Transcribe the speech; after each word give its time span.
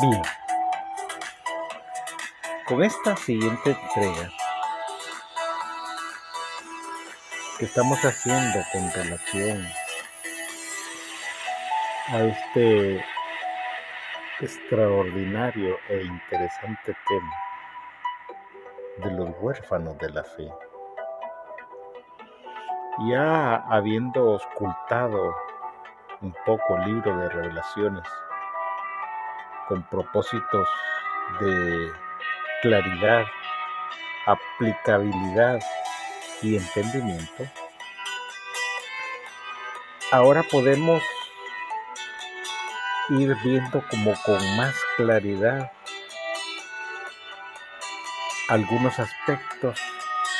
Bien, 0.00 0.22
con 2.68 2.84
esta 2.84 3.16
siguiente 3.16 3.70
entrega 3.70 4.30
que 7.58 7.64
estamos 7.64 7.98
haciendo 8.04 8.60
con 8.72 8.92
relación 8.92 9.66
a 12.10 12.20
este 12.20 13.04
extraordinario 14.38 15.76
e 15.88 16.02
interesante 16.02 16.94
tema 17.08 17.34
de 18.98 19.10
los 19.10 19.30
huérfanos 19.40 19.98
de 19.98 20.10
la 20.10 20.22
fe. 20.22 20.48
Ya 23.08 23.56
habiendo 23.68 24.34
ocultado 24.34 25.34
un 26.20 26.32
poco 26.46 26.76
el 26.76 26.84
libro 26.84 27.16
de 27.16 27.28
revelaciones 27.30 28.04
con 29.68 29.82
propósitos 29.84 30.68
de 31.40 31.92
claridad, 32.62 33.24
aplicabilidad 34.26 35.60
y 36.42 36.56
entendimiento, 36.56 37.46
ahora 40.10 40.42
podemos 40.50 41.02
ir 43.10 43.34
viendo 43.44 43.82
como 43.90 44.14
con 44.24 44.56
más 44.56 44.74
claridad 44.96 45.70
algunos 48.48 48.98
aspectos 48.98 49.78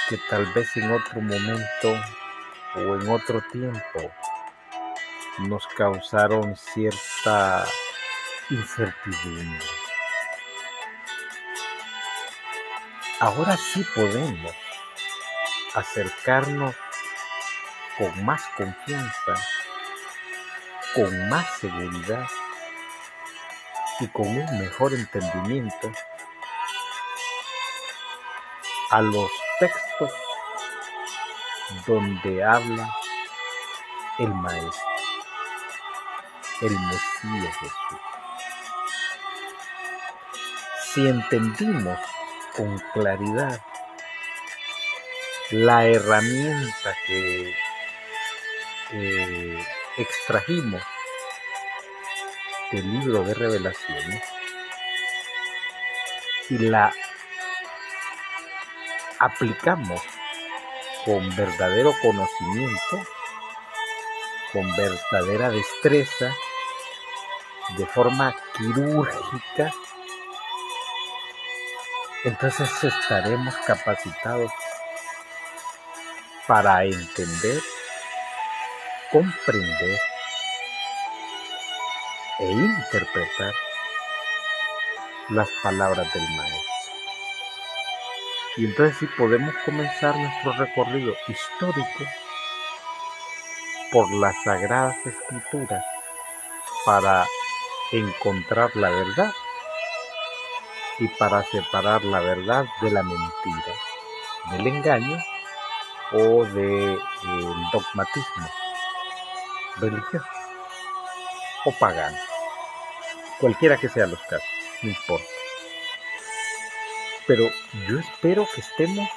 que 0.08 0.18
tal 0.30 0.46
vez 0.54 0.74
en 0.76 0.90
otro 0.90 1.20
momento 1.20 2.00
o 2.76 2.80
en 2.80 3.08
otro 3.08 3.42
tiempo 3.52 4.10
nos 5.40 5.66
causaron 5.68 6.56
cierta 6.56 7.64
incertidumbre. 8.50 9.66
Ahora 13.20 13.56
sí 13.56 13.84
podemos 13.94 14.54
acercarnos 15.74 16.74
con 17.98 18.24
más 18.24 18.42
confianza, 18.56 19.34
con 20.94 21.28
más 21.28 21.46
seguridad 21.58 22.26
y 24.00 24.06
con 24.08 24.28
un 24.28 24.60
mejor 24.60 24.94
entendimiento 24.94 25.92
a 28.90 29.02
los 29.02 29.30
textos 29.58 30.12
donde 31.86 32.44
habla 32.44 32.94
el 34.18 34.32
Maestro, 34.34 34.88
el 36.62 36.70
Mesías 36.70 37.56
Jesús. 37.56 38.17
Si 40.94 41.06
entendimos 41.06 41.98
con 42.56 42.78
claridad 42.94 43.60
la 45.50 45.86
herramienta 45.86 46.96
que 47.06 47.54
extrajimos 49.98 50.82
del 52.72 53.00
libro 53.00 53.22
de 53.22 53.34
revelaciones 53.34 54.22
y 56.50 56.58
la 56.58 56.92
aplicamos 59.18 60.00
con 61.04 61.34
verdadero 61.36 61.92
conocimiento, 62.00 63.02
con 64.52 64.76
verdadera 64.76 65.50
destreza, 65.50 66.34
de 67.76 67.86
forma 67.86 68.34
quirúrgica, 68.56 69.72
entonces 72.24 72.68
estaremos 72.82 73.54
capacitados 73.66 74.50
para 76.46 76.84
entender, 76.84 77.62
comprender 79.12 79.98
e 82.40 82.50
interpretar 82.50 83.52
las 85.28 85.48
palabras 85.62 86.12
del 86.12 86.22
Maestro. 86.22 86.58
Y 88.56 88.64
entonces 88.64 88.96
sí 88.98 89.06
podemos 89.16 89.54
comenzar 89.64 90.16
nuestro 90.16 90.52
recorrido 90.52 91.14
histórico 91.28 92.04
por 93.92 94.10
las 94.14 94.34
sagradas 94.42 94.96
escrituras 95.06 95.84
para 96.84 97.24
encontrar 97.92 98.74
la 98.74 98.90
verdad 98.90 99.32
y 100.98 101.08
para 101.08 101.42
separar 101.44 102.04
la 102.04 102.20
verdad 102.20 102.66
de 102.80 102.90
la 102.90 103.02
mentira, 103.02 103.74
del 104.50 104.66
engaño 104.66 105.18
o 106.12 106.44
del 106.44 106.98
dogmatismo 107.72 108.48
religioso 109.76 110.26
o 111.64 111.72
pagano. 111.72 112.18
Cualquiera 113.40 113.76
que 113.76 113.88
sean 113.88 114.10
los 114.10 114.20
casos, 114.22 114.48
no 114.82 114.88
importa. 114.88 115.26
Pero 117.26 117.50
yo 117.88 117.98
espero 117.98 118.48
que 118.54 118.60
estemos 118.60 119.08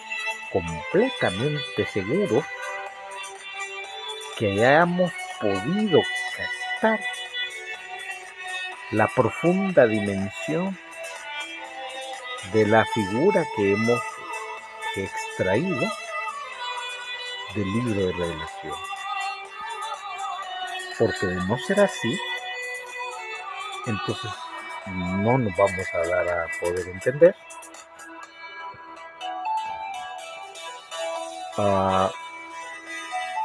completamente 0.52 1.86
seguros 1.92 2.44
que 4.38 4.52
hayamos 4.52 5.12
podido 5.40 6.02
captar 6.36 7.00
la 8.92 9.08
profunda 9.08 9.88
dimensión 9.88 10.78
de 12.54 12.68
la 12.68 12.84
figura 12.86 13.46
que 13.56 13.74
hemos 13.74 14.02
extraído 14.96 15.88
del 17.56 17.72
libro 17.74 18.08
de 18.08 18.12
revelación. 18.12 18.76
Porque 20.98 21.26
de 21.28 21.36
no 21.36 21.58
ser 21.58 21.80
así, 21.80 22.20
entonces 23.88 24.32
no 24.88 25.38
nos 25.38 25.56
vamos 25.56 25.88
a 25.94 26.08
dar 26.08 26.30
a 26.30 26.48
poder 26.60 26.88
entender. 26.90 27.36
Ah, 31.58 32.10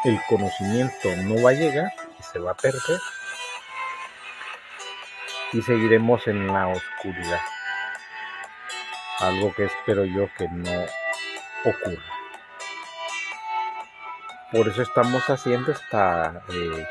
el 0.04 0.20
conocimiento 0.28 1.08
no 1.24 1.42
va 1.42 1.50
a 1.50 1.54
llegar 1.54 1.92
y 2.18 2.22
se 2.22 2.38
va 2.38 2.52
a 2.52 2.54
perder 2.54 3.00
y 5.52 5.62
seguiremos 5.62 6.26
en 6.26 6.46
la 6.46 6.68
oscuridad 6.68 7.40
algo 9.20 9.52
que 9.54 9.64
espero 9.64 10.04
yo 10.04 10.28
que 10.36 10.48
no 10.48 10.84
ocurra. 11.64 12.16
Por 14.52 14.68
eso 14.68 14.82
estamos 14.82 15.28
haciendo 15.28 15.72
esta 15.72 16.42
eh, 16.48 16.86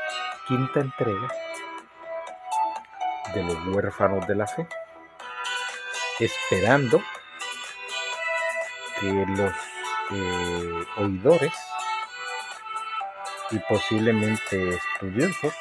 quinta 0.46 0.80
entrega 0.80 1.28
de 3.34 3.42
los 3.42 3.66
huérfanos 3.66 4.26
de 4.26 4.34
la 4.34 4.46
fe, 4.46 4.66
esperando 6.20 7.02
que 9.00 9.26
los 9.28 9.52
eh, 10.12 10.86
oidores 10.98 11.52
y 13.50 13.58
posiblemente 13.60 14.68
estudiosos 14.70 15.54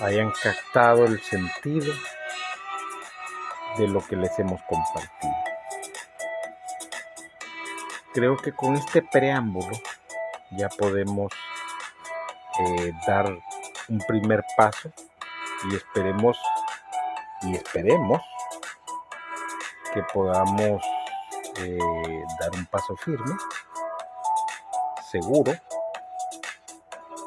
hayan 0.00 0.30
captado 0.30 1.04
el 1.04 1.20
sentido 1.20 1.92
de 3.78 3.88
lo 3.88 4.04
que 4.04 4.16
les 4.16 4.38
hemos 4.38 4.60
compartido. 4.62 5.34
Creo 8.12 8.36
que 8.36 8.52
con 8.52 8.74
este 8.74 9.02
preámbulo 9.02 9.76
ya 10.50 10.68
podemos 10.68 11.32
eh, 12.58 12.92
dar 13.06 13.26
un 13.88 13.98
primer 14.06 14.44
paso 14.56 14.90
y 15.70 15.76
esperemos 15.76 16.38
y 17.42 17.54
esperemos 17.56 18.22
que 19.92 20.02
podamos 20.14 20.82
eh, 21.58 21.78
dar 22.40 22.50
un 22.52 22.66
paso 22.66 22.96
firme, 22.96 23.34
seguro 25.10 25.52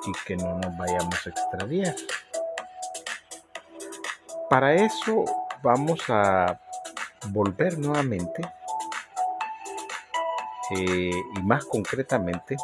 y 0.05 0.11
que 0.25 0.35
no 0.35 0.55
nos 0.55 0.75
vayamos 0.77 1.27
a 1.27 1.29
extraviar. 1.29 1.95
Para 4.49 4.73
eso 4.73 5.25
vamos 5.63 6.01
a 6.09 6.59
volver 7.29 7.77
nuevamente 7.77 8.41
eh, 10.71 11.11
y 11.35 11.41
más 11.43 11.65
concretamente 11.65 12.55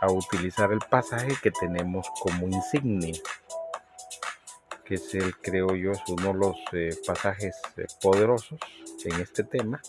a 0.00 0.10
utilizar 0.10 0.72
el 0.72 0.80
pasaje 0.80 1.36
que 1.42 1.50
tenemos 1.50 2.10
como 2.20 2.46
insignia 2.46 3.14
que 4.84 4.96
es 4.96 5.14
el 5.14 5.36
creo 5.38 5.74
yo 5.74 5.92
es 5.92 6.02
uno 6.08 6.32
de 6.32 6.38
los 6.38 6.56
eh, 6.72 6.90
pasajes 7.06 7.56
eh, 7.76 7.86
poderosos 8.02 8.58
en 9.04 9.20
este 9.20 9.44
tema 9.44 9.80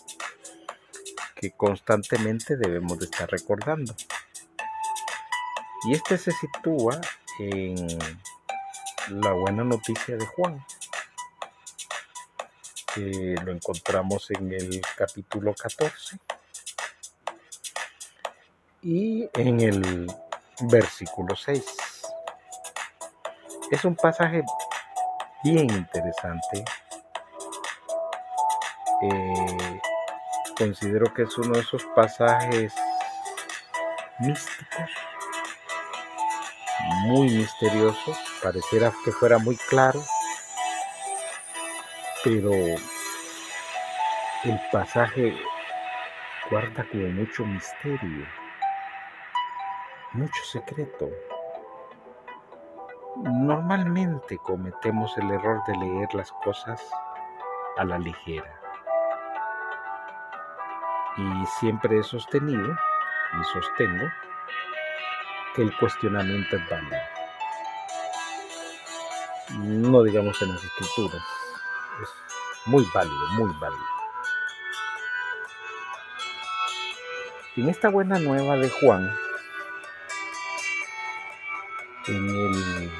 que 1.34 1.52
constantemente 1.52 2.56
debemos 2.56 2.98
de 2.98 3.04
estar 3.04 3.30
recordando. 3.30 3.94
Y 5.84 5.92
este 5.92 6.16
se 6.16 6.32
sitúa 6.32 6.98
en 7.38 7.98
la 9.08 9.32
buena 9.32 9.62
noticia 9.62 10.16
de 10.16 10.26
Juan 10.26 10.64
lo 13.00 13.52
encontramos 13.52 14.30
en 14.30 14.52
el 14.52 14.80
capítulo 14.96 15.54
14 15.54 16.18
y 18.82 19.28
en 19.34 19.60
el 19.60 20.06
versículo 20.62 21.34
6. 21.34 21.64
Es 23.70 23.84
un 23.84 23.96
pasaje 23.96 24.42
bien 25.42 25.68
interesante. 25.70 26.64
Eh, 29.02 29.80
considero 30.56 31.12
que 31.12 31.22
es 31.22 31.38
uno 31.38 31.54
de 31.54 31.60
esos 31.60 31.84
pasajes 31.94 32.72
místicos, 34.20 34.90
muy 37.06 37.28
misteriosos, 37.28 38.16
pareciera 38.42 38.92
que 39.04 39.12
fuera 39.12 39.38
muy 39.38 39.56
claro, 39.56 40.02
pero 42.26 42.50
el 44.42 44.60
pasaje 44.72 45.32
guarda 46.50 46.84
como 46.90 47.06
mucho 47.10 47.46
misterio, 47.46 48.26
mucho 50.12 50.44
secreto. 50.50 51.08
Normalmente 53.22 54.38
cometemos 54.38 55.16
el 55.18 55.30
error 55.30 55.62
de 55.68 55.76
leer 55.76 56.12
las 56.14 56.32
cosas 56.42 56.84
a 57.78 57.84
la 57.84 57.96
ligera. 57.96 58.60
Y 61.16 61.46
siempre 61.60 62.00
he 62.00 62.02
sostenido 62.02 62.76
y 63.40 63.44
sostengo 63.52 64.06
que 65.54 65.62
el 65.62 65.76
cuestionamiento 65.76 66.56
es 66.56 66.68
válido. 66.68 66.98
No 69.60 70.02
digamos 70.02 70.42
en 70.42 70.48
las 70.48 70.64
escrituras, 70.64 71.35
es 72.02 72.08
muy 72.66 72.86
válido, 72.92 73.26
muy 73.32 73.52
válido. 73.58 73.84
En 77.56 77.68
esta 77.68 77.88
buena 77.88 78.18
nueva 78.18 78.56
de 78.56 78.68
Juan, 78.68 79.16
en 82.06 82.28
el 82.28 82.92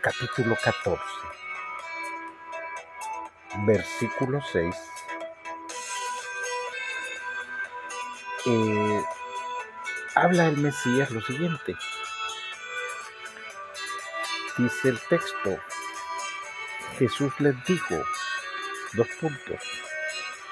capítulo 0.00 0.56
14, 0.62 1.02
versículo 3.66 4.40
6, 4.52 4.76
eh, 8.46 9.04
habla 10.14 10.46
el 10.46 10.58
Mesías 10.58 11.10
lo 11.10 11.20
siguiente. 11.22 11.74
Dice 14.58 14.88
el 14.90 15.00
texto, 15.08 15.58
Jesús 16.98 17.32
les 17.40 17.54
dijo, 17.64 17.94
dos 18.94 19.06
puntos. 19.20 19.60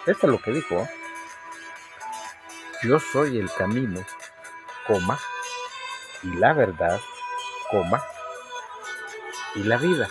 Esto 0.07 0.27
es 0.27 0.33
lo 0.33 0.41
que 0.41 0.51
dijo. 0.51 0.75
¿eh? 0.77 0.91
Yo 2.83 3.01
soy 3.01 3.39
el 3.39 3.51
camino, 3.53 4.05
coma, 4.87 5.19
y 6.23 6.29
la 6.37 6.53
verdad, 6.53 7.01
coma, 7.71 8.03
y 9.55 9.63
la 9.63 9.79
vida, 9.79 10.09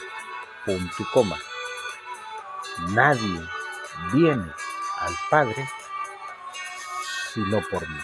punto 0.66 0.96
y 0.98 1.04
coma. 1.14 1.38
Nadie 2.90 3.40
viene 4.12 4.52
al 5.02 5.16
Padre 5.30 5.70
sino 7.34 7.62
por 7.70 7.88
mí. 7.88 8.00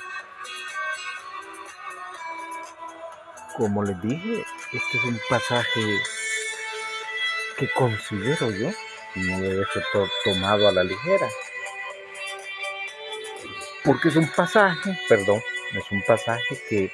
Como 3.57 3.83
les 3.83 4.01
dije, 4.01 4.45
este 4.71 4.97
es 4.97 5.03
un 5.03 5.19
pasaje 5.29 5.99
que 7.59 7.69
considero 7.73 8.49
yo 8.51 8.69
no 9.15 9.41
debe 9.41 9.65
ser 9.73 9.83
tomado 10.23 10.69
a 10.69 10.71
la 10.71 10.83
ligera. 10.83 11.27
Porque 13.83 14.07
es 14.07 14.15
un 14.15 14.29
pasaje, 14.29 14.97
perdón, 15.09 15.41
es 15.73 15.91
un 15.91 16.01
pasaje 16.03 16.63
que, 16.69 16.91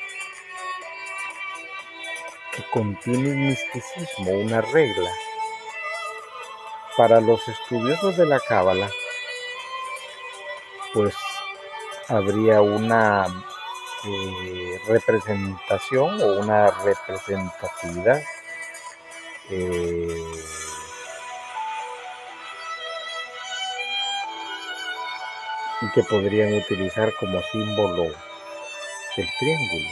contiene 2.72 3.30
un 3.30 3.48
misticismo, 3.48 4.32
una 4.32 4.62
regla. 4.62 5.12
Para 6.98 7.20
los 7.20 7.46
estudiosos 7.48 8.18
de 8.18 8.26
la 8.26 8.40
Cábala, 8.40 8.90
pues 10.94 11.14
habría 12.08 12.62
una 12.62 13.26
eh, 14.06 14.80
representación 14.88 16.22
o 16.22 16.40
una 16.40 16.72
representatividad 16.72 18.22
eh, 19.50 20.26
y 25.82 25.92
que 25.94 26.04
podrían 26.04 26.54
utilizar 26.54 27.14
como 27.20 27.42
símbolo 27.52 28.06
el 29.18 29.28
triángulo. 29.40 29.90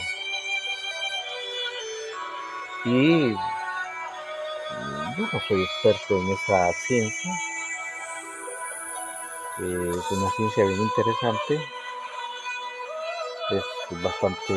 Y 2.86 3.34
yo 5.16 5.26
no 5.32 5.40
soy 5.48 5.62
experto 5.62 6.20
en 6.20 6.28
esa 6.32 6.72
ciencia, 6.72 7.32
es 9.58 10.10
una 10.10 10.30
ciencia 10.32 10.64
bien 10.64 10.80
interesante, 10.80 11.60
es 13.50 14.02
bastante 14.02 14.54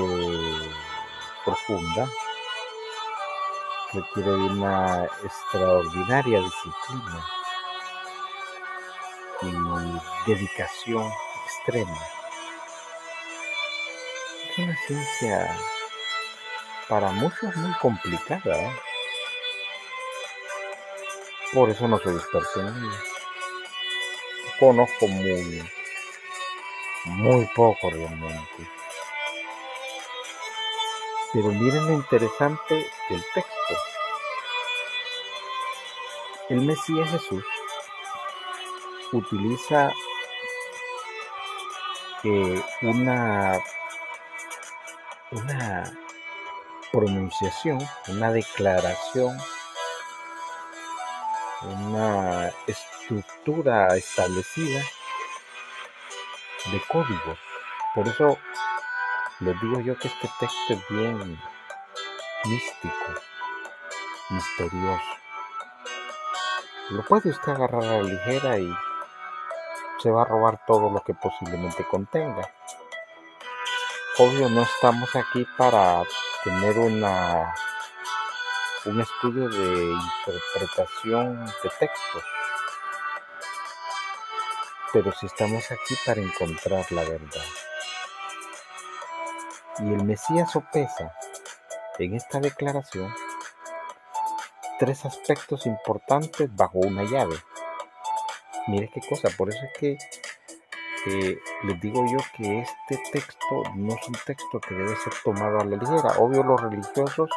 profunda, 1.46 2.10
requiere 3.98 4.30
de 4.30 4.38
una 4.38 5.06
extraordinaria 5.24 6.40
disciplina 6.40 7.26
y 9.42 10.30
dedicación 10.30 11.12
extrema. 11.46 11.98
Es 14.50 14.58
una 14.60 14.78
ciencia 14.86 15.58
para 16.88 17.12
muchos 17.12 17.56
muy 17.56 17.74
complicada. 17.74 18.56
¿eh? 18.56 18.76
Por 21.54 21.70
eso 21.70 21.88
no 21.88 21.98
soy 22.00 22.16
experto 22.16 22.60
en 22.62 22.68
ella. 22.68 23.00
Conozco 24.60 25.08
muy, 25.08 25.70
muy 27.06 27.46
poco 27.56 27.90
realmente. 27.90 28.70
Pero 31.34 31.48
miren 31.50 31.88
lo 31.88 31.94
interesante 31.94 32.88
del 33.10 33.24
texto. 33.34 33.57
El 36.50 36.62
Mesías 36.62 37.10
Jesús 37.10 37.44
utiliza 39.12 39.92
eh, 42.24 42.64
una, 42.84 43.60
una 45.32 45.92
pronunciación, 46.94 47.80
una 48.08 48.32
declaración, 48.32 49.38
una 51.64 52.50
estructura 52.66 53.98
establecida 53.98 54.82
de 56.72 56.82
códigos. 56.88 57.40
Por 57.94 58.08
eso 58.08 58.38
les 59.42 59.60
digo 59.60 59.82
yo 59.82 59.98
que 59.98 60.08
este 60.08 60.30
texto 60.40 60.74
es 60.74 60.88
bien 60.90 61.38
místico, 62.46 63.22
misterioso. 64.30 65.27
Lo 66.90 67.04
puede 67.04 67.32
usted 67.32 67.52
agarrar 67.52 67.84
a 67.84 67.98
la 67.98 68.04
ligera 68.04 68.58
y 68.58 68.74
se 70.02 70.10
va 70.10 70.22
a 70.22 70.26
robar 70.26 70.66
todo 70.66 70.90
lo 70.90 71.02
que 71.04 71.14
posiblemente 71.14 71.86
contenga. 71.86 72.50
Obvio, 74.20 74.48
no 74.50 74.62
estamos 74.62 75.14
aquí 75.16 75.46
para 75.58 76.04
tener 76.46 76.80
una 76.80 77.54
un 78.86 79.02
estudio 79.02 79.50
de 79.50 79.92
interpretación 79.92 81.46
de 81.46 81.70
textos, 81.78 82.24
pero 84.94 85.12
si 85.12 85.26
estamos 85.26 85.70
aquí 85.72 85.96
para 86.06 86.22
encontrar 86.22 86.90
la 86.94 87.02
verdad. 87.02 87.46
Y 89.80 89.94
el 89.94 90.06
Mesías 90.06 90.52
sopesa 90.52 91.14
en 92.00 92.16
esta 92.16 92.40
declaración 92.40 93.14
tres 94.80 95.06
aspectos 95.06 95.66
importantes 95.66 96.56
bajo 96.56 96.80
una 96.80 97.04
llave. 97.04 97.36
Mire 98.68 98.90
qué 98.94 99.02
cosa, 99.08 99.30
por 99.38 99.50
eso 99.50 99.60
es 99.64 99.80
que 99.80 99.98
eh, 101.08 101.40
les 101.64 101.80
digo 101.80 102.04
yo 102.12 102.18
que 102.36 102.60
este 102.60 103.02
texto 103.12 103.64
no 103.76 103.94
es 103.94 104.08
un 104.08 104.16
texto 104.26 104.60
que 104.60 104.76
debe 104.76 104.96
ser 104.98 105.14
tomado 105.24 105.60
a 105.60 105.64
la 105.64 105.78
ligera. 105.78 106.18
Obvio 106.20 106.44
los 106.44 106.60
religiosos, 106.60 107.30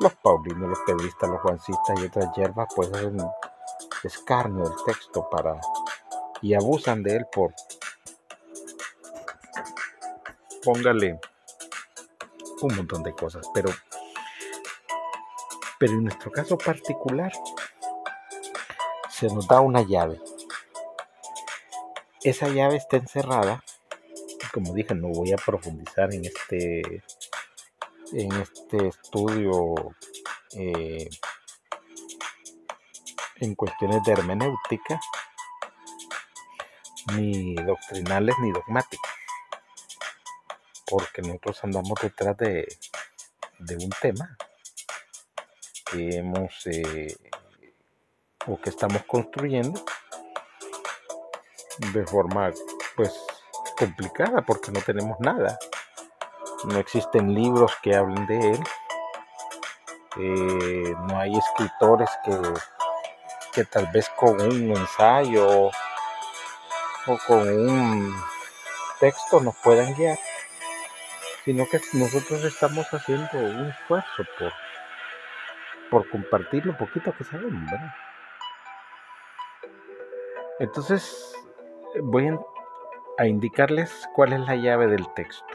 los 0.00 0.14
paulinos, 0.16 0.70
los 0.70 0.78
pedristas, 0.86 1.28
los 1.28 1.40
juancistas 1.40 2.00
y 2.00 2.06
otras 2.06 2.34
hierbas 2.34 2.68
pues 2.74 2.92
hacen 2.92 3.18
escarnio 4.02 4.64
del 4.64 4.84
texto 4.86 5.28
para 5.30 5.60
y 6.40 6.54
abusan 6.54 7.02
de 7.02 7.16
él 7.16 7.26
por 7.32 7.54
póngale 10.62 11.20
un 12.62 12.76
montón 12.76 13.02
de 13.02 13.12
cosas, 13.12 13.46
pero 13.52 13.70
pero 15.84 15.98
en 15.98 16.04
nuestro 16.04 16.32
caso 16.32 16.56
particular 16.56 17.30
se 19.10 19.26
nos 19.26 19.46
da 19.46 19.60
una 19.60 19.82
llave 19.82 20.18
esa 22.24 22.48
llave 22.48 22.76
está 22.76 22.96
encerrada. 22.96 23.62
Como 24.50 24.72
dije, 24.72 24.94
no 24.94 25.08
voy 25.08 25.32
a 25.32 25.36
profundizar 25.36 26.14
en 26.14 26.24
este, 26.24 26.80
en 28.14 28.32
este 28.32 28.88
estudio 28.88 29.94
eh, 30.56 31.10
en 33.36 33.54
cuestiones 33.54 34.02
de 34.04 34.12
hermenéutica, 34.12 34.98
ni 37.12 37.56
doctrinales 37.56 38.36
ni 38.40 38.52
dogmáticos, 38.52 39.10
porque 40.86 41.20
nosotros 41.20 41.62
andamos 41.62 41.98
detrás 42.00 42.38
de, 42.38 42.66
de 43.58 43.76
un 43.76 43.90
tema 44.00 44.34
hemos 45.94 46.66
eh, 46.66 47.16
o 48.46 48.60
que 48.60 48.70
estamos 48.70 49.02
construyendo 49.04 49.80
de 51.92 52.06
forma 52.06 52.52
pues 52.96 53.12
complicada 53.76 54.42
porque 54.42 54.70
no 54.70 54.80
tenemos 54.80 55.18
nada. 55.20 55.58
No 56.64 56.78
existen 56.78 57.34
libros 57.34 57.72
que 57.82 57.94
hablen 57.94 58.26
de 58.26 58.50
él. 58.52 58.64
Eh, 60.16 60.94
no 61.08 61.18
hay 61.18 61.36
escritores 61.36 62.08
que, 62.24 62.38
que 63.52 63.64
tal 63.64 63.86
vez 63.92 64.08
con 64.10 64.40
un 64.40 64.70
ensayo 64.70 65.70
o 67.06 67.18
con 67.26 67.48
un 67.48 68.14
texto 69.00 69.40
nos 69.40 69.56
puedan 69.56 69.92
guiar, 69.94 70.18
sino 71.44 71.66
que 71.66 71.80
nosotros 71.92 72.44
estamos 72.44 72.86
haciendo 72.94 73.28
un 73.34 73.68
esfuerzo 73.68 74.24
por, 74.38 74.52
por 75.94 76.10
compartir 76.10 76.66
lo 76.66 76.76
poquito 76.76 77.14
que 77.16 77.22
sabemos, 77.22 77.70
Entonces, 80.58 81.32
voy 82.02 82.36
a 83.16 83.26
indicarles 83.26 84.08
cuál 84.12 84.32
es 84.32 84.40
la 84.40 84.56
llave 84.56 84.88
del 84.88 85.06
texto. 85.14 85.46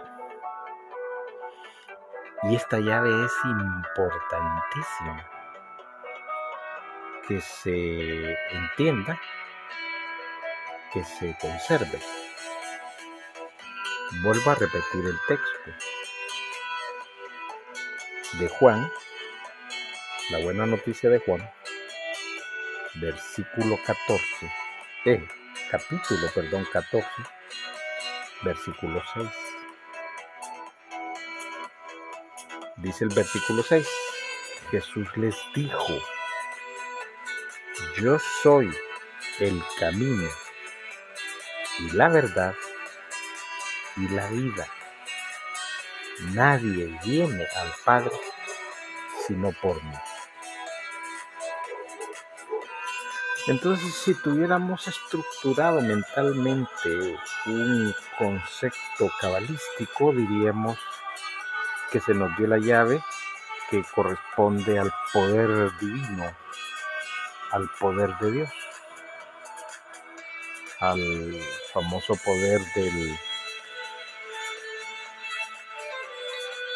Y 2.44 2.56
esta 2.56 2.80
llave 2.80 3.10
es 3.26 3.34
importantísima 3.44 5.30
que 7.28 7.42
se 7.42 8.38
entienda, 8.52 9.20
que 10.94 11.04
se 11.04 11.36
conserve. 11.42 12.00
Vuelvo 14.24 14.52
a 14.52 14.56
repetir 14.56 15.06
el 15.06 15.20
texto 15.28 15.72
de 18.40 18.48
Juan, 18.48 18.90
la 20.30 20.38
buena 20.40 20.66
noticia 20.66 21.10
de 21.10 21.20
Juan, 21.20 21.42
versículo 22.96 23.80
14. 23.84 24.24
Eh, 25.06 25.28
capítulo, 25.72 26.28
perdón, 26.36 26.68
14, 26.72 27.08
versículo 28.44 29.02
6. 29.16 29.28
Dice 32.78 33.06
el 33.06 33.10
versículo 33.10 33.64
6, 33.64 33.88
Jesús 34.70 35.08
les 35.18 35.36
dijo, 35.56 36.00
yo 37.98 38.20
soy 38.44 38.70
el 39.40 39.62
camino 39.80 40.30
y 41.80 41.90
la 41.92 42.08
verdad 42.08 42.54
y 43.98 44.08
la 44.10 44.28
vida. 44.30 44.68
Nadie 46.34 47.00
viene 47.04 47.48
al 47.56 47.74
Padre 47.84 48.12
sino 49.30 49.52
por 49.62 49.82
mí. 49.84 50.09
Entonces, 53.50 53.92
si 53.96 54.14
tuviéramos 54.14 54.88
estructurado 54.88 55.82
mentalmente 55.82 57.18
un 57.48 57.96
concepto 58.16 59.10
cabalístico, 59.20 60.12
diríamos 60.12 60.78
que 61.92 62.00
se 62.00 62.14
nos 62.14 62.38
dio 62.38 62.46
la 62.46 62.60
llave 62.60 63.02
que 63.72 63.84
corresponde 63.96 64.78
al 64.78 64.94
poder 65.12 65.76
divino, 65.80 66.32
al 67.50 67.68
poder 67.80 68.16
de 68.20 68.32
Dios, 68.34 68.50
al 70.80 71.42
famoso 71.74 72.16
poder 72.24 72.62
del 72.76 73.18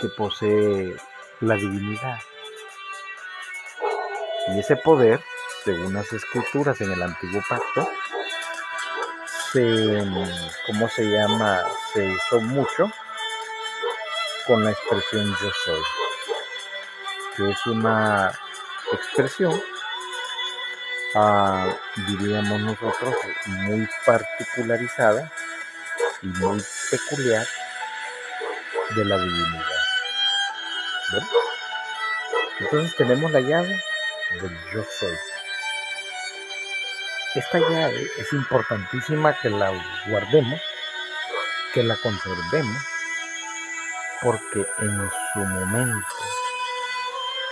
que 0.01 0.08
posee 0.18 0.96
la 1.39 1.53
divinidad. 1.53 2.18
Y 4.48 4.60
ese 4.60 4.75
poder 4.75 5.22
según 5.63 5.93
las 5.93 6.12
escrituras 6.12 6.79
en 6.82 6.91
el 6.91 7.01
antiguo 7.01 7.41
pacto, 7.48 7.89
se, 9.51 10.03
¿cómo 10.67 10.89
se 10.89 11.05
llama? 11.05 11.63
Se 11.93 12.10
usó 12.10 12.41
mucho 12.41 12.91
con 14.46 14.63
la 14.63 14.72
expresión 14.72 15.25
yo 15.41 15.51
soy, 15.63 15.82
que 17.38 17.50
es 17.50 17.65
una 17.67 18.32
expresión, 18.91 19.62
ah, 21.15 21.74
diríamos 22.08 22.60
nosotros, 22.62 23.15
muy 23.46 23.88
particularizada 24.05 25.32
y 26.22 26.27
muy 26.27 26.62
peculiar 26.91 27.48
de 28.96 29.05
la 29.05 29.17
divinidad. 29.17 29.63
Entonces 32.60 32.96
tenemos 32.96 33.32
la 33.32 33.39
llave 33.39 33.82
del 34.41 34.58
yo 34.74 34.84
soy. 35.00 35.33
Esta 37.36 37.58
llave 37.58 38.12
es 38.20 38.32
importantísima 38.32 39.36
que 39.42 39.50
la 39.50 39.72
guardemos, 40.08 40.62
que 41.74 41.82
la 41.82 41.96
conservemos, 41.98 42.78
porque 44.22 44.63
en 44.78 45.10
su 45.34 45.40
momento 45.40 46.08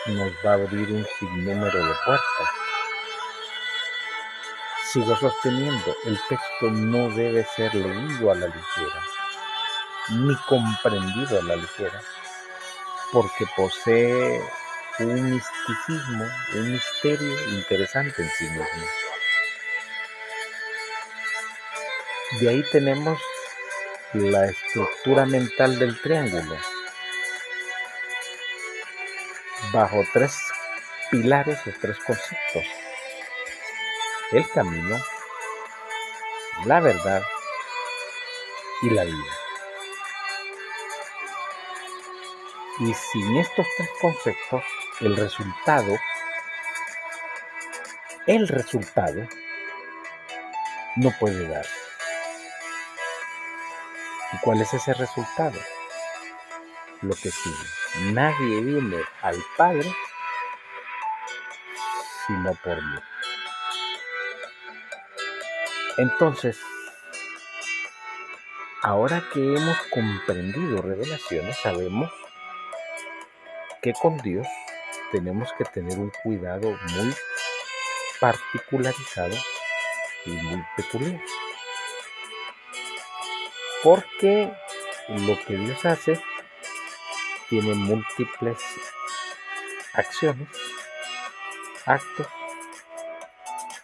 nos 0.05 0.31
va 0.45 0.51
a 0.51 0.53
abrir 0.53 0.87
un 0.91 1.07
sinnúmero 1.17 1.83
de 1.83 1.93
puertas. 2.05 2.47
Sigo 4.91 5.15
sosteniendo, 5.15 5.95
el 6.05 6.19
texto 6.29 6.69
no 6.69 7.09
debe 7.15 7.43
ser 7.55 7.73
leído 7.73 8.31
a 8.31 8.35
la 8.35 8.45
ligera, 8.45 9.03
ni 10.09 10.35
comprendido 10.47 11.39
a 11.39 11.43
la 11.43 11.55
ligera, 11.55 11.99
porque 13.11 13.45
posee 13.55 14.43
un 14.99 15.31
misticismo, 15.31 16.25
un 16.53 16.71
misterio 16.71 17.49
interesante 17.49 18.21
en 18.21 18.29
sí 18.37 18.43
mismo. 18.43 19.10
De 22.41 22.49
ahí 22.49 22.63
tenemos 22.71 23.21
la 24.13 24.45
estructura 24.45 25.27
mental 25.27 25.77
del 25.77 26.01
triángulo, 26.01 26.57
bajo 29.71 30.03
tres 30.11 30.35
pilares 31.11 31.59
o 31.67 31.71
tres 31.79 31.99
conceptos. 31.99 32.63
El 34.31 34.49
camino, 34.49 34.97
la 36.65 36.79
verdad 36.79 37.21
y 38.81 38.89
la 38.89 39.03
vida. 39.03 39.37
Y 42.79 42.91
sin 42.91 43.37
estos 43.37 43.67
tres 43.77 43.89
conceptos, 44.01 44.63
el 45.01 45.15
resultado, 45.15 45.95
el 48.25 48.47
resultado 48.47 49.27
no 50.95 51.11
puede 51.19 51.47
darse. 51.47 51.80
¿Y 54.33 54.37
cuál 54.43 54.61
es 54.61 54.73
ese 54.73 54.93
resultado? 54.93 55.59
Lo 57.01 57.13
que 57.15 57.31
sigue. 57.31 58.13
Nadie 58.13 58.61
viene 58.61 58.97
al 59.21 59.37
Padre 59.57 59.91
sino 62.27 62.53
por 62.63 62.77
mí. 62.77 62.99
Entonces, 65.97 66.59
ahora 68.81 69.23
que 69.33 69.39
hemos 69.39 69.77
comprendido 69.93 70.81
revelaciones, 70.81 71.57
sabemos 71.57 72.11
que 73.81 73.93
con 73.93 74.17
Dios 74.17 74.47
tenemos 75.11 75.51
que 75.57 75.65
tener 75.65 75.99
un 75.99 76.11
cuidado 76.23 76.71
muy 76.93 77.13
particularizado 78.19 79.35
y 80.25 80.31
muy 80.31 80.63
peculiar. 80.77 81.21
Porque 83.83 84.53
lo 85.07 85.39
que 85.45 85.55
Dios 85.55 85.83
hace 85.85 86.21
tiene 87.49 87.73
múltiples 87.73 88.57
acciones, 89.93 90.47
actos 91.85 92.27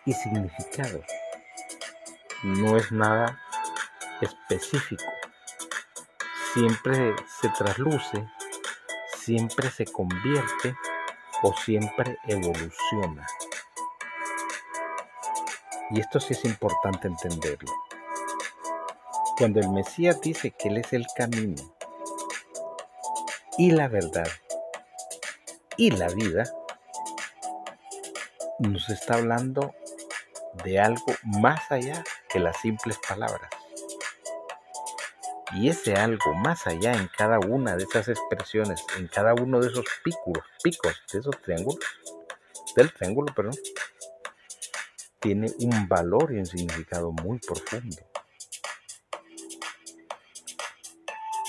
y 0.05 0.13
significados. 0.13 1.05
No 2.43 2.77
es 2.77 2.91
nada 2.91 3.41
específico. 4.21 5.03
Siempre 6.53 7.15
se 7.41 7.49
trasluce, 7.49 8.27
siempre 9.17 9.69
se 9.69 9.85
convierte 9.85 10.75
o 11.43 11.53
siempre 11.57 12.17
evoluciona. 12.27 13.27
Y 15.91 15.99
esto 15.99 16.19
sí 16.19 16.33
es 16.33 16.45
importante 16.45 17.07
entenderlo. 17.07 17.86
Cuando 19.37 19.59
el 19.59 19.69
Mesías 19.69 20.19
dice 20.19 20.49
que 20.49 20.69
Él 20.69 20.77
es 20.77 20.93
el 20.93 21.05
camino 21.15 21.61
y 23.57 23.69
la 23.69 23.87
verdad 23.87 24.27
y 25.77 25.91
la 25.91 26.07
vida, 26.07 26.43
nos 28.57 28.89
está 28.89 29.13
hablando 29.13 29.75
de 30.63 30.79
algo 30.79 31.05
más 31.23 31.71
allá 31.71 32.03
que 32.27 32.39
las 32.39 32.57
simples 32.57 32.97
palabras. 33.07 33.51
Y 35.53 35.69
ese 35.69 35.93
algo 35.93 36.33
más 36.33 36.65
allá 36.65 36.93
en 36.93 37.07
cada 37.15 37.39
una 37.39 37.75
de 37.75 37.83
esas 37.83 38.07
expresiones, 38.07 38.83
en 38.97 39.07
cada 39.07 39.35
uno 39.35 39.59
de 39.59 39.67
esos 39.67 39.85
picos, 40.03 40.43
de 40.63 41.19
esos 41.19 41.39
triángulos, 41.41 41.85
del 42.75 42.91
triángulo, 42.91 43.33
perdón, 43.35 43.55
tiene 45.19 45.51
un 45.59 45.87
valor 45.87 46.33
y 46.33 46.39
un 46.39 46.45
significado 46.47 47.11
muy 47.11 47.37
profundo. 47.37 47.97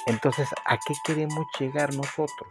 Entonces, 0.09 0.49
¿a 0.65 0.79
qué 0.79 0.95
queremos 1.05 1.47
llegar 1.61 1.93
nosotros? 1.93 2.49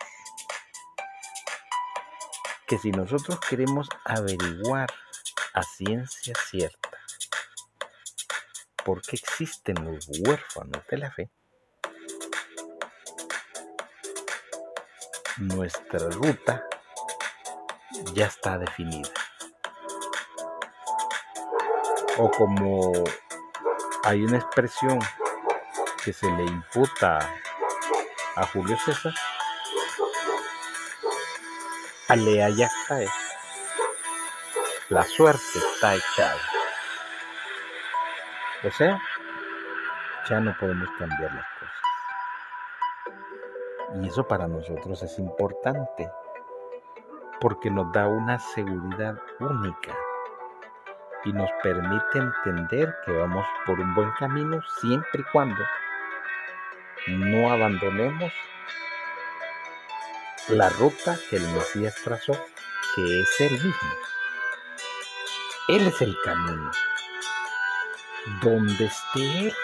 Que 2.67 2.77
si 2.77 2.91
nosotros 2.91 3.39
queremos 3.49 3.89
averiguar 4.05 4.93
a 5.55 5.63
ciencia 5.63 6.35
cierta 6.35 6.89
por 8.85 9.01
qué 9.01 9.15
existen 9.15 9.83
los 9.83 10.07
huérfanos 10.19 10.85
de 10.87 10.97
la 10.97 11.11
fe, 11.11 11.31
nuestra 15.37 16.09
ruta 16.11 16.63
ya 18.13 18.27
está 18.27 18.59
definida. 18.59 19.09
O 22.19 22.29
como 22.29 22.93
hay 24.03 24.21
una 24.21 24.37
expresión 24.37 24.99
que 26.05 26.13
se 26.13 26.29
le 26.31 26.43
imputa 26.43 27.27
a 28.38 28.46
Julio 28.46 28.77
César, 28.77 29.13
alea 32.08 32.50
ya 32.50 32.67
está 32.67 33.00
La 34.89 35.03
suerte 35.03 35.58
está 35.74 35.96
echada. 35.96 36.38
O 38.63 38.72
sea, 38.72 39.01
ya 40.29 40.39
no 40.39 40.56
podemos 40.60 40.88
cambiar 41.00 41.34
las 41.34 41.46
cosas. 41.60 41.75
Y 43.96 44.08
eso 44.08 44.27
para 44.27 44.48
nosotros 44.48 45.01
es 45.01 45.17
importante, 45.17 46.08
porque 47.41 47.72
nos 47.72 47.91
da 47.91 48.08
una 48.08 48.38
seguridad 48.38 49.15
única 49.39 49.96
y 51.25 51.34
nos 51.34 51.50
permite 51.63 52.20
entender 52.20 52.96
que 53.03 53.12
vamos 53.13 53.48
por 53.65 53.79
un 53.79 53.96
buen 53.96 54.12
camino 54.12 54.62
siempre 54.79 55.22
y 55.22 55.32
cuando 55.32 55.58
no 57.07 57.51
abandonemos 57.51 58.33
la 60.49 60.69
ruta 60.69 61.17
que 61.29 61.37
el 61.37 61.47
Mesías 61.49 61.95
trazó, 62.03 62.33
que 62.95 63.21
es 63.21 63.41
Él 63.41 63.51
mismo. 63.53 63.95
Él 65.69 65.87
es 65.87 66.01
el 66.01 66.15
camino. 66.23 66.71
Donde 68.41 68.85
esté 68.85 69.47
Él, 69.47 69.55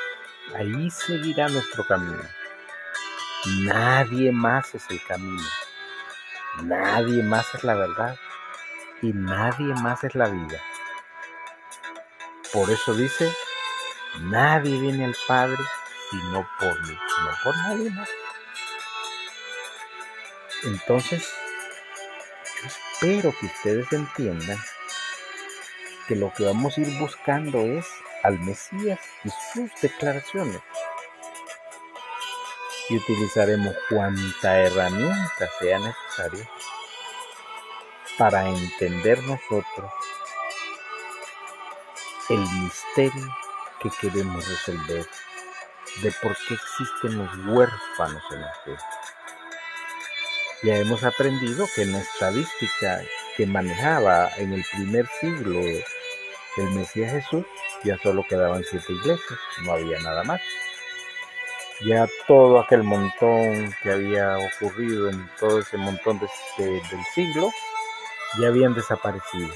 ahí 0.56 0.90
seguirá 0.90 1.50
nuestro 1.50 1.86
camino. 1.86 2.24
Nadie 3.62 4.32
más 4.32 4.74
es 4.76 4.90
el 4.90 5.04
camino. 5.04 5.44
Nadie 6.64 7.24
más 7.24 7.54
es 7.56 7.64
la 7.64 7.76
verdad. 7.76 8.18
Y 9.02 9.12
nadie 9.12 9.74
más 9.82 10.04
es 10.06 10.16
la 10.16 10.30
vida. 10.30 10.62
Por 12.54 12.70
eso 12.70 12.94
dice, 12.94 13.34
nadie 14.20 14.80
viene 14.80 15.06
al 15.06 15.16
Padre 15.28 15.64
sino 16.14 16.48
por 16.60 16.88
mí, 16.88 16.94
no 16.94 17.32
por 17.44 17.58
nadie 17.58 17.90
más. 17.90 18.10
Entonces, 20.64 21.28
espero 22.64 23.34
que 23.40 23.48
ustedes 23.48 23.92
entiendan 23.92 24.58
que 26.08 26.16
lo 26.16 26.32
que 26.34 26.46
vamos 26.46 26.78
a 26.78 26.82
ir 26.82 27.00
buscando 27.00 27.60
es 27.60 27.86
al 28.22 28.40
Mesías 28.40 29.00
y 29.24 29.30
sus 29.54 29.72
declaraciones. 29.82 30.62
Y 32.90 32.98
utilizaremos 32.98 33.76
cuanta 33.90 34.60
herramienta 34.60 35.50
sea 35.60 35.80
necesaria 35.80 36.50
para 38.18 38.48
entender 38.48 39.24
nosotros 39.24 39.92
el 42.30 42.40
misterio 42.40 43.36
que 43.82 43.90
queremos 44.00 44.48
resolver 44.48 45.08
de 46.02 46.12
por 46.22 46.36
qué 46.48 46.56
existen 46.56 47.18
los 47.18 47.38
huérfanos 47.46 48.24
en 48.32 48.42
la 48.42 48.54
fe. 48.66 48.76
Ya 50.64 50.78
hemos 50.78 51.04
aprendido 51.04 51.68
que 51.76 51.84
en 51.84 51.92
la 51.92 52.00
estadística 52.00 53.02
que 53.36 53.46
manejaba 53.46 54.30
en 54.38 54.54
el 54.54 54.64
primer 54.72 55.08
siglo 55.20 55.60
el 56.56 56.70
Mesías 56.72 57.12
Jesús, 57.12 57.46
ya 57.84 57.98
solo 57.98 58.24
quedaban 58.30 58.64
siete 58.64 58.94
iglesias, 58.94 59.40
no 59.64 59.74
había 59.74 60.00
nada 60.00 60.24
más. 60.24 60.40
Ya 61.84 62.08
todo 62.28 62.60
aquel 62.60 62.84
montón 62.84 63.74
que 63.82 63.92
había 63.92 64.38
ocurrido 64.38 65.10
en 65.10 65.30
todo 65.40 65.60
ese 65.60 65.78
montón 65.78 66.20
del 66.58 67.06
siglo, 67.14 67.50
ya 68.40 68.48
habían 68.48 68.74
desaparecido. 68.74 69.50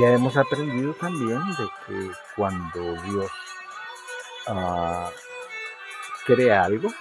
Ya 0.00 0.10
hemos 0.10 0.36
aprendido 0.36 0.94
también 0.94 1.40
de 1.56 1.68
que 1.86 2.10
cuando 2.36 2.94
Dios 3.02 3.30
uh, 4.48 5.10
crea 6.26 6.64
algo, 6.64 6.92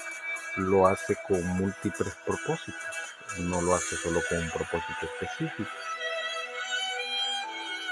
lo 0.57 0.87
hace 0.87 1.17
con 1.27 1.45
múltiples 1.45 2.13
propósitos, 2.25 2.95
no 3.39 3.61
lo 3.61 3.75
hace 3.75 3.95
solo 3.97 4.21
con 4.27 4.39
un 4.39 4.49
propósito 4.49 4.99
específico. 5.03 5.69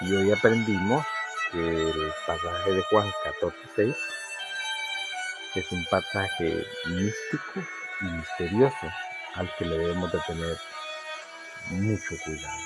Y 0.01 0.13
hoy 0.13 0.31
aprendimos 0.31 1.05
que 1.51 1.59
el 1.59 2.13
pasaje 2.27 2.71
de 2.71 2.81
Juan 2.83 3.11
14:6 3.23 3.95
es 5.55 5.71
un 5.71 5.85
pasaje 5.85 6.65
místico 6.87 7.61
y 8.01 8.05
misterioso 8.05 8.87
al 9.35 9.53
que 9.57 9.65
le 9.65 9.77
debemos 9.77 10.11
de 10.11 10.19
tener 10.27 10.57
mucho 11.69 12.15
cuidado. 12.23 12.59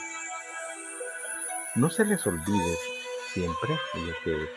No 1.76 1.90
se 1.90 2.04
les 2.06 2.26
olvide 2.26 2.78
siempre, 3.32 3.80
lo 3.94 4.14
que 4.24 4.50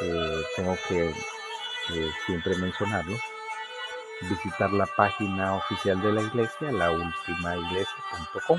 eh, 0.00 0.42
tengo 0.56 0.76
que 0.88 1.08
eh, 1.08 2.10
siempre 2.26 2.56
mencionarlo, 2.56 3.16
visitar 4.22 4.72
la 4.72 4.86
página 4.86 5.56
oficial 5.56 6.00
de 6.00 6.12
la 6.12 6.22
iglesia, 6.22 6.72
laultimaiglesia.com. 6.72 8.58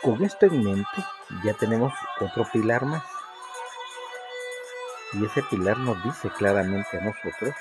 con 0.00 0.24
esto 0.24 0.46
en 0.46 0.64
mente 0.64 1.04
ya 1.44 1.52
tenemos 1.52 1.92
otro 2.20 2.46
pilar 2.50 2.86
más. 2.86 3.04
Y 5.12 5.26
ese 5.26 5.42
pilar 5.42 5.76
nos 5.76 6.02
dice 6.04 6.30
claramente 6.30 6.96
a 6.96 7.02
nosotros 7.02 7.54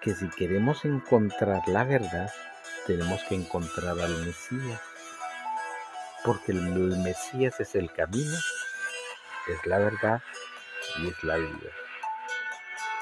que 0.00 0.14
si 0.14 0.30
queremos 0.30 0.86
encontrar 0.86 1.60
la 1.66 1.84
verdad, 1.84 2.32
tenemos 2.86 3.22
que 3.24 3.34
encontrar 3.34 4.00
al 4.00 4.24
Mesías. 4.24 4.80
Porque 6.24 6.52
el 6.52 6.62
Mesías 6.96 7.60
es 7.60 7.74
el 7.74 7.92
camino, 7.92 8.38
es 9.48 9.66
la 9.66 9.76
verdad 9.76 10.22
y 10.98 11.08
es 11.08 11.24
la 11.24 11.36
vida. 11.36 11.70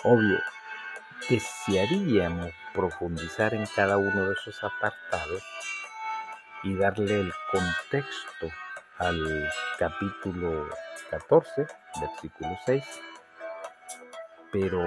Obvio, 0.04 0.38
desearíamos 1.28 2.50
profundizar 2.72 3.54
en 3.54 3.66
cada 3.66 3.96
uno 3.96 4.26
de 4.26 4.32
esos 4.32 4.62
apartados 4.62 5.42
y 6.62 6.74
darle 6.76 7.20
el 7.20 7.32
contexto 7.50 8.48
al 8.98 9.50
capítulo 9.78 10.68
14, 11.10 11.66
versículo 12.00 12.58
6, 12.66 12.84
pero 14.52 14.84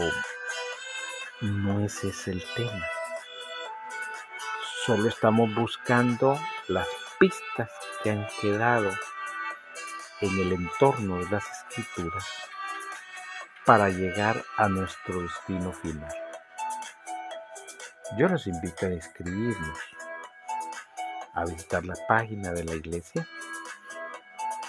no 1.42 1.86
ese 1.86 2.10
es 2.10 2.28
el 2.28 2.44
tema. 2.56 2.86
Solo 4.86 5.10
estamos 5.10 5.54
buscando 5.56 6.38
las 6.68 6.88
pistas 7.20 7.70
que 8.04 8.12
han 8.12 8.28
quedado 8.42 8.92
en 10.22 10.40
el 10.40 10.54
entorno 10.54 11.18
de 11.20 11.30
las 11.30 11.46
escrituras 11.50 12.53
para 13.66 13.90
llegar 13.90 14.44
a 14.58 14.68
nuestro 14.68 15.22
destino 15.22 15.72
final. 15.72 16.14
Yo 18.18 18.28
los 18.28 18.46
invito 18.46 18.86
a 18.86 18.90
inscribirnos, 18.90 19.80
a 21.34 21.46
visitar 21.46 21.86
la 21.86 21.96
página 22.08 22.52
de 22.52 22.64
la 22.66 22.76
iglesia 22.76 23.28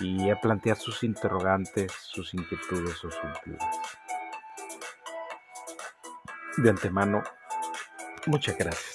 y 0.00 0.30
a 0.30 0.40
plantear 0.40 0.76
sus 0.76 1.02
interrogantes, 1.02 1.92
sus 1.92 2.32
inquietudes 2.34 2.96
sus 2.96 3.14
dudas. 3.44 3.76
De 6.56 6.70
antemano, 6.70 7.22
muchas 8.26 8.56
gracias. 8.56 8.93